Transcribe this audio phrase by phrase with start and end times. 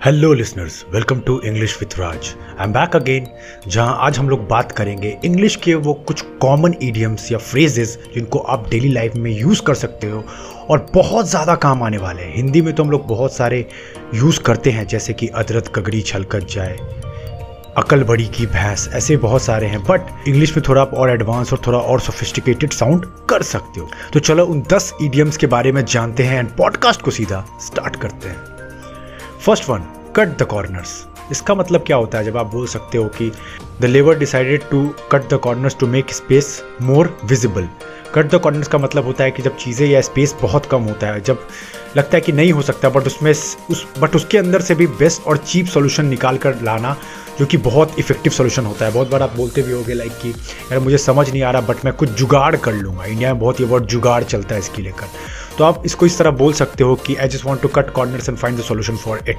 [0.00, 2.26] Hello listeners welcome to English with Raj
[2.58, 3.26] I am back again
[3.66, 8.38] जहाँ आज हम लोग बात करेंगे इंग्लिश के वो कुछ कॉमन ईडियम्स या फ्रेजेस जिनको
[8.38, 10.22] आप डेली लाइफ में यूज़ कर सकते हो
[10.70, 13.58] और बहुत ज़्यादा काम आने वाले हैं। हिंदी में तो हम लोग बहुत सारे
[14.14, 16.76] यूज़ करते हैं, जैसे कि अदरत कगड़ी छलकत जाए,
[17.76, 21.52] अकल बड़ी की भैंस, ऐसे बहुत सारे हैं। बट इंग्लिश में थोड़ा आप और एडवांस
[21.52, 25.72] और थोड़ा और सोफिस्टिकेटेड साउंड कर सकते हो। तो चलो उन दस ईडियम्स के बारे
[25.72, 28.57] में जानते हैं एंड पॉडकास्ट को सीधा स्टार्ट करते हैं।
[29.48, 29.82] First one
[30.16, 30.90] cut the corners
[31.32, 33.30] इसका मतलब क्या होता है जब आप बोल सकते हो कि
[33.80, 37.68] the labour decided to cut the corners to make space more visible
[38.14, 41.06] cut the corners का मतलब होता है कि जब चीज़ें या स्पेस बहुत कम होता
[41.06, 41.46] है, जब
[41.96, 45.26] लगता है कि नहीं हो सकता बट उसमें उस बट उसके अंदर से भी बेस्ट
[45.26, 46.96] और चीप सोल्यूशन निकाल कर लाना
[47.38, 50.30] जो कि बहुत इफ़ेक्टिव सोल्यूशन होता है। बहुत बार आप बोलते भी होगे लाइक कि,
[50.30, 53.60] यार मुझे समझ नहीं आ रहा बट मैं कुछ जुगाड़ कर लूँगा। इंडिया में बहुत
[53.60, 55.06] ये वर्ड जुगाड़ चलता है इसके लेकर।
[55.58, 58.28] तो आप इसको इस तरह बोल सकते हो कि I just want to cut corners
[58.28, 59.36] and find the solution for it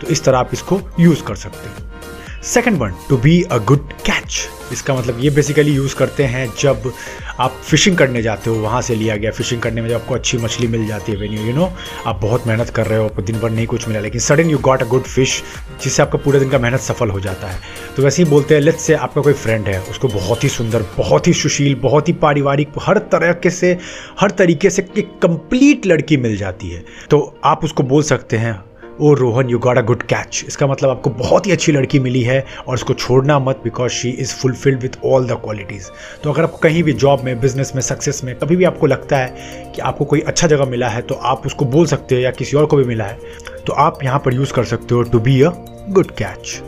[0.00, 3.92] तो इस तरह आप इसको यूज़ कर सकते हो। Second one to be a good
[4.06, 6.92] catch इसका मतलब ये बेसिकली यूज़ करते हैं जब
[7.40, 10.38] आप फिशिंग करने जाते हो, वहाँ से लिया गया फिशिंग करने में जब आपको अच्छी
[10.38, 11.70] मछली मिल जाती है वेन यू यू नो
[12.06, 14.58] आप बहुत मेहनत कर रहे हो, आपको दिन भर नहीं कुछ मिला, लेकिन sudden you
[14.58, 15.42] got a good fish
[15.82, 17.60] जिससे आपका पूरे दिन का मेहनत सफल हो जाता है।
[17.96, 20.84] तो वैसे ही बोलते हैं लेट्स से आपका कोई फ्रेंड है, उसको बहुत ही सुंदर,
[20.96, 23.76] बहुत ही सुशील, बहुत ही पारिवारिक, हर तरह के से,
[24.20, 28.52] हर तरीके से एक कंप्लीट लड़की मिल जाती है। तो आप उसको बोल सकते हैं
[29.00, 32.22] ओ Rohan you got a good catch इसका मतलब आपको बहुत ही अच्छी लड़की मिली
[32.22, 35.88] है और उसको छोड़ना मत because she is fulfilled with all the qualities
[36.24, 39.18] तो अगर आपको कहीं भी जॉब में बिज़नेस में सक्सेस में कभी भी आपको लगता
[39.18, 42.30] है कि आपको कोई अच्छा जगह मिला है तो आप उसको बोल सकते हो या
[42.32, 43.18] किसी और को भी मिला है
[43.66, 45.52] तो आप यहाँ पर यूज़ कर सकते हो to be a
[45.90, 46.60] good catch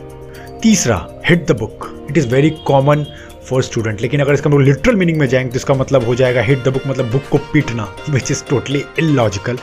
[0.63, 0.97] तीसरा
[1.29, 3.05] hit the book it is very common
[3.45, 6.15] for student लेकिन अगर इसका हम लोग लिटरल मीनिंग में जाएँगे तो इसका मतलब हो
[6.15, 9.57] जाएगा हिट द बुक मतलब बुक को पीटना which is totally illogical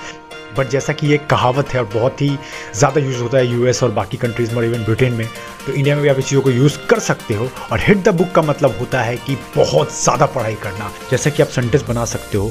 [0.58, 2.28] but जैसा कि ये कहावत है और बहुत ही
[2.74, 5.26] ज़्यादा यूज़ होता है यूएस और बाकी कंट्रीज़ में और इवन ब्रिटेन में
[5.66, 8.14] तो इंडिया में भी आप इस चीज़ों को यूज़ कर सकते हो और हिट द
[8.14, 12.04] बुक का मतलब होता है कि बहुत ज़्यादा पढ़ाई करना। जैसा कि आप सेंटेंस बना
[12.04, 12.50] सकते हो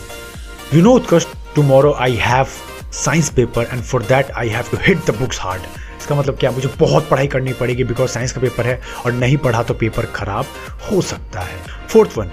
[0.73, 2.47] you know Utkarsh tomorrow I have
[2.95, 5.61] science paper and for that I have to hit the books hard
[5.99, 6.51] इसका मतलब क्या?
[6.51, 10.05] मुझे बहुत पढ़ाई करनी पड़ेगी बिकॉज़ साइंस का पेपर है और नहीं पढ़ा तो पेपर
[10.15, 10.45] खराब
[10.91, 12.31] हो सकता है। Fourth one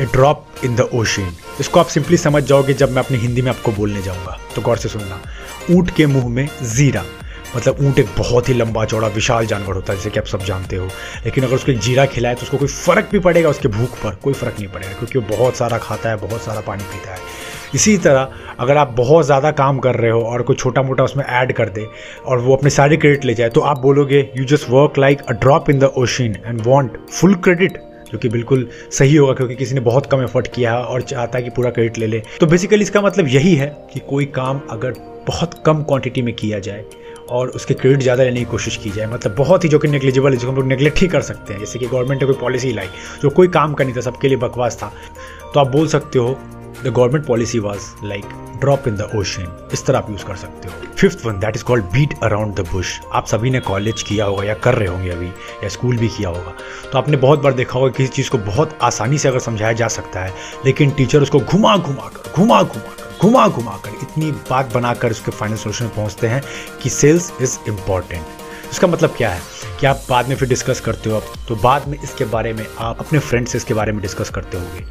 [0.00, 3.50] a drop in the ocean इसको आप सिंपली समझ जाओगे जब मैं अपनी हिंदी में
[3.50, 5.20] आपको बोलने जाऊँगा। तो गौर से सुनना।
[5.70, 7.04] ऊँट के मुँह में जीरा।
[7.56, 10.42] मतलब ऊँट एक बहुत ही लंबा, चौड़ा, विशाल जानवर होता है, जैसे कि आप सब
[10.44, 10.86] जानते हो।
[11.24, 14.14] लेकिन अगर उसको एक जीरा खिलाए तो उसको कोई फ़र्क भी पड़ेगा उसके भूख पर।
[14.24, 17.18] कोई फ़र्क नहीं पड़ेगा, क्योंकि वो बहुत सारा खाता है, बहुत सारा पानी पीता है।
[17.74, 18.28] इसी तरह,
[18.60, 21.68] अगर आप बहुत ज़्यादा काम कर रहे हो और कोई छोटा मोटा उसमें ऐड कर
[21.68, 21.86] दे
[22.26, 25.32] और वो अपने सारे क्रेडिट ले जाए तो आप बोलोगे you just work like a
[25.34, 27.78] drop in the ocean and want full credit
[28.12, 31.38] जो कि बिल्कुल सही होगा क्योंकि किसी ने बहुत कम एफर्ट किया है और चाहता
[31.38, 34.60] है कि पूरा क्रेडिट ले ले। तो बेसिकली इसका मतलब यही है कि कोई काम
[34.70, 34.94] अगर
[35.26, 36.84] बहुत कम क्वांटिटी में किया जाए
[37.30, 40.32] और उसके क्रेडिट ज़्यादा लेने की कोशिश की जाए मतलब बहुत ही जो कि नेग्लिजिबल
[40.32, 42.72] है जो हम लोग नेग्लेक्ट ही कर सकते हैं। जैसे कि गवर्नमेंट ने कोई पॉलिसी
[42.72, 42.86] लाई,
[43.22, 44.92] जो कोई काम का नहीं था, सबके लिए बकवास था
[45.54, 46.38] तो आप बोल सकते हो
[46.84, 48.24] the government policy was like
[48.60, 51.64] drop in the ocean इस तरह आप यूज़ कर सकते हो। Fifth one that is
[51.64, 55.10] called beat around the bush आप सभी ने कॉलेज किया होगा या कर रहे होंगे
[55.10, 55.28] अभी,
[55.62, 56.54] या स्कूल भी किया होगा।
[56.92, 59.88] तो आपने बहुत बार देखा होगा किसी चीज़ को बहुत आसानी से अगर समझाया जा
[59.88, 60.32] सकता है,
[60.66, 65.10] लेकिन टीचर उसको घुमा घुमा कर, घुमा घुमा कर, घुमा घुमा कर इतनी बात बनाकर
[65.10, 66.42] उसके फाइनल सोल्यूशन में पहुँचते हैं
[66.82, 68.22] कि सेल्स इज़ इंपॉर्टेंट
[68.70, 69.40] इसका मतलब क्या है?
[69.80, 72.98] कि आप बाद में फिर डिस्कस करते हो तो बाद में इसके बारे में आप
[73.00, 74.84] अपने फ्रेंड से इसके बारे में डिस्कस करते होंगे।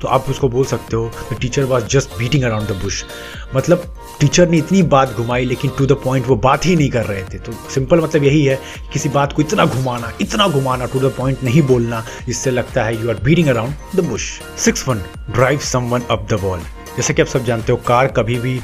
[0.00, 3.04] तो आप उसको बोल सकते हो the teacher was just beating around the bush
[3.54, 7.04] मतलब टीचर ने इतनी बात घुमाई, लेकिन टू द पॉइंट वो बात ही नहीं कर
[7.06, 8.58] रहे थे। तो सिंपल मतलब यही है
[8.92, 13.00] किसी बात को इतना घुमाना इतना घुमाना टू द पॉइंट नहीं बोलना जिससे लगता है
[13.02, 14.30] you are beating around the bush
[14.64, 15.58] six one drive
[15.90, 16.60] someone up the wall
[16.96, 18.60] जैसे कि आप सब जानते हो, कार कभी भी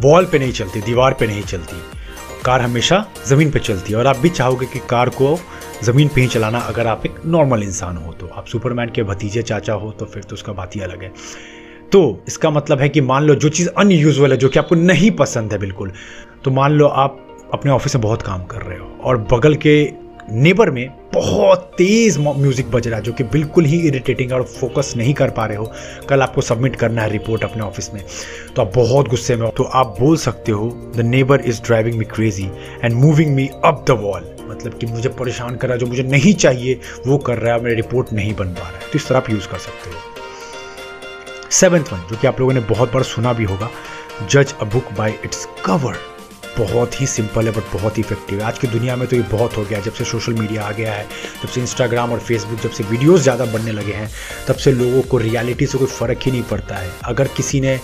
[0.00, 1.76] वॉल पे नहीं चलती, दीवार पे नहीं चलती।
[2.44, 5.38] कार हमेशा ज़मीन पे चलती है और आप भी चाहोगे कि कार को
[5.84, 9.42] ज़मीन पे ही चलाना अगर आप एक नॉर्मल इंसान हो तो। आप सुपरमैन के भतीजे
[9.42, 11.12] चाचा हो तो फिर तो उसका बात ही अलग है।
[11.92, 15.10] तो इसका मतलब है कि मान लो जो चीज़ अनयूजल है, जो कि आपको नहीं
[15.10, 15.92] पसंद है बिल्कुल
[16.44, 17.24] तो मान लो आप
[17.54, 19.82] अपने ऑफ़िस में बहुत काम कर रहे हो और बगल के
[20.30, 24.92] नेबर में बहुत तेज़ म्यूज़िक बज रहा है, जो कि बिल्कुल ही इरिटेटिंग और फोकस
[24.96, 25.70] नहीं कर पा रहे हो।
[26.08, 28.02] कल आपको सबमिट करना है रिपोर्ट अपने ऑफ़िस में।
[28.56, 31.96] तो आप बहुत गुस्से में हो। तो आप बोल सकते हो the neighbour is driving
[31.98, 32.50] me crazy
[32.84, 36.02] and moving me up the wall मतलब कि मुझे परेशान कर रहा है, जो मुझे
[36.02, 39.08] नहीं चाहिए, वो कर रहा है मेरी रिपोर्ट नहीं बन पा रहा है। तो इस
[39.08, 39.96] तरह आप यूज़ कर सकते हो।
[41.50, 43.70] सेवेंथ वन जो कि आप लोगों ने बहुत बार सुना भी होगा
[44.30, 45.96] जज a book by its cover
[46.58, 49.22] बहुत ही सिंपल है बट बहुत ही इफ़ेक्टिव है। आज की दुनिया में तो ये
[49.30, 51.06] बहुत हो गया जब से सोशल मीडिया आ गया है
[51.42, 54.10] जब से इंस्टाग्राम और फेसबुक जब से वीडियोज़ ज़्यादा बनने लगे हैं,
[54.48, 57.78] तब से लोगों को रियलिटी से कोई फ़र्क ही नहीं पड़ता है। अगर किसी ने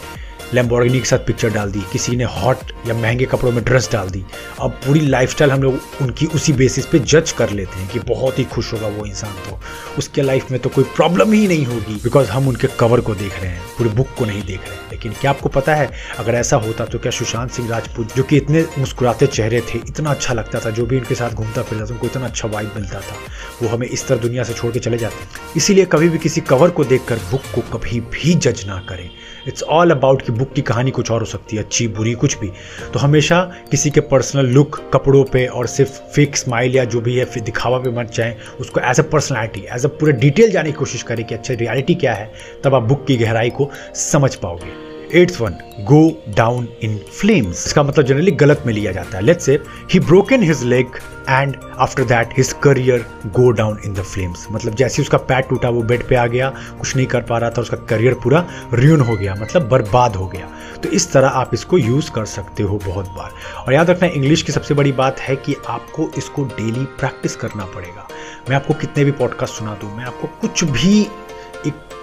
[0.54, 4.08] लेम्बोर्गिनी के साथ पिक्चर डाल दी, किसी ने हॉट या महँगे कपड़ों में ड्रेस डाल
[4.08, 4.24] दी,
[4.60, 8.38] अब पूरी लाइफस्टाइल हम लोग उनकी उसी बेसिस पे जज कर लेते हैं कि बहुत
[8.38, 9.58] ही खुश होगा वो इंसान तो।
[9.98, 13.40] उसके लाइफ में तो कोई प्रॉब्लम ही नहीं होगी बिकॉज़ हम उनके कवर को देख
[13.40, 16.34] रहे हैं, पूरी बुक को नहीं देख रहे हैं। लेकिन क्या आपको पता है, अगर
[16.34, 20.34] ऐसा होता तो क्या सुशांत सिंह राजपूत, जो कि इतने मुस्कुराते चेहरे थे, इतना अच्छा
[20.34, 23.16] लगता था, जो भी उनके साथ घूमता फिरता था, उनको इतना अच्छा वाइब मिलता था,
[23.62, 26.70] वो हमें इस तरह दुनिया से छोड़ के चले जाते इसीलिए कभी भी किसी कवर
[26.70, 29.08] को देखकर बुक को कभी भी जज ना करें।
[29.49, 32.38] इट्स ऑल अबाउट कि बुक की कहानी कुछ और हो सकती है, अच्छी, बुरी, कुछ
[32.38, 32.50] भी।
[32.93, 37.17] तो हमेशा किसी के पर्सनल लुक कपड़ों पे और सिर्फ़ फेक स्माइल या जो भी
[37.17, 40.79] है दिखावा पे मत जाएँ। उसको as a personality as a पूरे डिटेल जाने की
[40.79, 42.32] कोशिश करें कि अच्छा रियलिटी क्या है,
[42.64, 46.00] तब आप बुक की गहराई को समझ पाओगे। Eighth one go
[46.37, 49.58] down in flames इसका मतलब जनरली गलत में लिया जाता है। Let's say
[49.93, 50.99] he broken his leg
[51.31, 55.69] and after that his career go down in the flames मतलब जैसे उसका पैर टूटा,
[55.69, 56.49] वो बेड पे आ गया,
[56.81, 60.26] कुछ नहीं कर पा रहा था, उसका करियर पूरा र्यून हो गया मतलब बर्बाद हो
[60.26, 60.49] गया।
[60.82, 64.43] तो इस तरह आप इसको यूज़ कर सकते हो बहुत बार। और याद रखना इंग्लिश
[64.43, 68.08] की सबसे बड़ी बात है कि आपको इसको डेली प्रैक्टिस करना पड़ेगा।
[68.49, 71.06] मैं आपको कितने भी पॉडकास्ट सुना दूँ, मैं आपको कुछ भी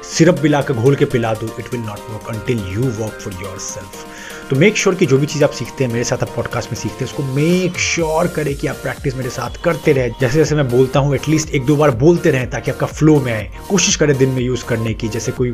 [0.04, 3.34] सिरप भी ला घोल के पिला दो it will not work until you work for
[3.60, 4.06] yourself
[4.50, 6.80] तो मेक श्योर कि जो भी चीज़ आप सीखते हैं, मेरे साथ आप पॉडकास्ट में
[6.80, 10.56] सीखते हैं, उसको मेक श्योर करें कि आप प्रैक्टिस मेरे साथ करते रहे। जैसे जैसे
[10.56, 13.96] मैं बोलता हूँ एटलीस्ट एक दो बार बोलते रहें ताकि आपका फ्लो में आए। कोशिश
[13.96, 15.52] करें दिन में यूज़ करने की, जैसे कोई,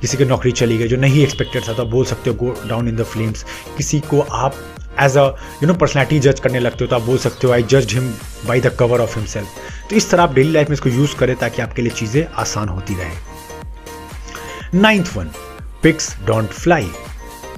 [0.00, 2.88] किसी की नौकरी चली गई जो नहीं एक्सपेक्टेड था तो बोल सकते हो go down
[2.88, 3.44] in the flames
[3.76, 4.56] किसी को आप
[5.00, 5.26] as a
[5.62, 8.12] you know personality जज करने लगते हो तो आप बोल सकते हो आई जज him
[8.46, 11.36] by the cover of himself तो इस तरह आप डेली लाइफ में इसको यूज़ करें
[11.36, 13.29] ताकि आपके लिए चीज़ें आसान होती रहें।
[14.74, 15.30] Ninth one
[15.82, 16.86] pigs don't fly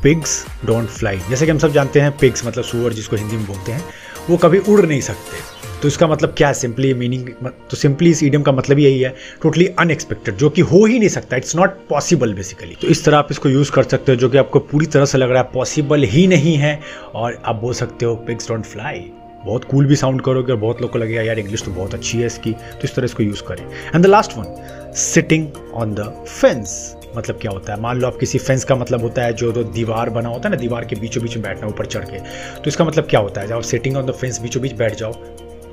[0.03, 3.47] pigs don't fly जैसे कि हम सब जानते हैं पिग्स मतलब सुअर जिसको हिंदी में
[3.47, 3.85] बोलते हैं,
[4.31, 5.37] वो कभी उड़ नहीं सकते।
[5.82, 6.55] तो इसका मतलब क्या है?
[6.55, 7.29] सिंपली मीनिंग
[7.70, 11.09] तो सिंपली इस ईडियम का मतलब यही है टोटली अनएक्सपेक्टेड जो कि हो ही नहीं
[11.09, 14.29] सकता। इट्स नॉट पॉसिबल बेसिकली तो इस तरह आप इसको यूज़ कर सकते हो, जो
[14.29, 16.79] कि आपको पूरी तरह से लग रहा है पॉसिबल ही नहीं है,
[17.14, 19.11] और आप बोल सकते हो पिग्स डोंट फ्लाई
[19.44, 21.94] बहुत कूल cool भी साउंड करोगे, और बहुत लोग को लगेगा, यार इंग्लिश तो बहुत
[21.94, 23.64] अच्छी है इसकी। तो इस तरह इसको यूज़ करें।
[23.94, 27.81] And the last one sitting on the fence मतलब क्या होता है?
[27.81, 30.55] मान लो आप किसी फेंस का मतलब होता है, जो तो दीवार बना होता है
[30.55, 33.49] ना, दीवार के बीचों बीच बैठना ऊपर चढ़ के तो इसका मतलब क्या होता है?
[33.49, 35.12] जब आप सिटिंग ऑन द फेंस बीचों बीच बैठ जाओ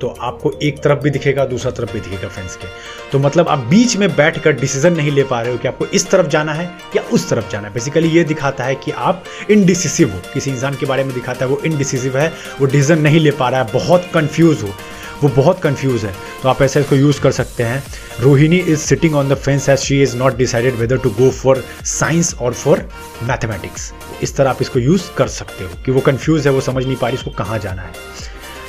[0.00, 2.66] तो आपको एक तरफ़ भी दिखेगा, दूसरा तरफ़ भी दिखेगा फेंस के।
[3.12, 5.86] तो मतलब आप बीच में बैठ कर डिसीज़न नहीं ले पा रहे हो कि आपको
[5.86, 6.64] इस तरफ़ जाना है
[6.96, 10.74] या उस तरफ़ जाना है। बेसिकली ये दिखाता है कि आप इनडिसिसिव हो। किसी इंसान
[10.74, 13.72] के बारे में दिखाता है, वो इनडिसिसिव है, वो डिसीज़न नहीं ले पा रहा है,
[13.72, 14.70] बहुत कन्फ्यूज़ हो।
[15.22, 17.82] वो बहुत कन्फ्यूज़ है। तो आप ऐसे इसको यूज़ कर सकते हैं।
[18.20, 21.64] Rohini is sitting on the fence as she is not decided whether to go for
[21.84, 22.88] science और फॉर
[23.22, 26.84] मैथमेटिक्स इस तरह आप इसको यूज़ कर सकते हो। कि वो कन्फ्यूज़ है, वो समझ
[26.84, 27.92] नहीं पा रही, उसको कहाँ जाना है।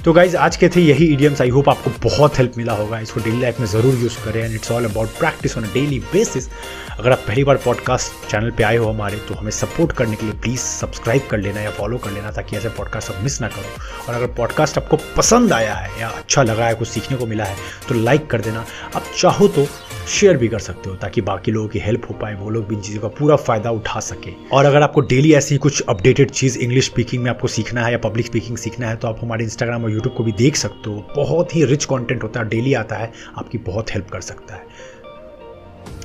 [0.06, 3.00] तो गाइज़ आज के थे यही इडियम्स आई होप आपको बहुत हेल्प मिला होगा.
[3.00, 6.48] इसको डेली लाइफ में ज़रूर यूज़ करें and it's all about practice on daily basis
[6.92, 10.26] अगर आप पहली बार पॉडकास्ट चैनल पे आए हो हमारे तो हमें सपोर्ट करने के
[10.26, 13.48] लिए प्लीज़ सब्सक्राइब कर लेना या फॉलो कर लेना ताकि ऐसे पॉडकास्ट आप मिस ना
[13.48, 14.08] करो.
[14.08, 17.44] और अगर पॉडकास्ट आपको पसंद आया है या अच्छा लगा है, कुछ सीखने को मिला
[17.44, 17.56] है
[17.90, 18.66] तो लाइक कर देना.
[18.96, 19.68] आप चाहो तो
[20.10, 22.76] शेयर भी कर सकते हो ताकि बाकी लोगों की हेल्प हो पाए, वो लोग भी
[22.76, 26.58] इन चीज़ों का पूरा फ़ायदा उठा सके। और अगर आपको डेली ऐसी कुछ अपडेटेड चीज़
[26.60, 29.84] इंग्लिश स्पीकिंग में आपको सीखना है या पब्लिक स्पीकिंग सीखना है तो आप हमारे इंस्टाग्राम
[29.84, 32.96] और यूट्यूब को भी देख सकते हो। बहुत ही रिच कॉन्टेंट होता है डेली आता
[32.96, 34.66] है, आपकी बहुत हेल्प कर सकता है।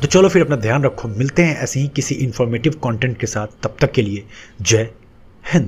[0.03, 3.47] तो चलो फिर अपना ध्यान रखो, मिलते हैं ऐसे ही किसी इन्फॉर्मेटिव कंटेंट के साथ,
[3.63, 4.25] तब तक के लिए
[4.63, 4.91] जय
[5.45, 5.65] हिंद।